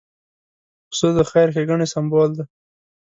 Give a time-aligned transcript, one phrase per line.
[0.89, 2.43] پسه د خیر ښېګڼې سمبول دی.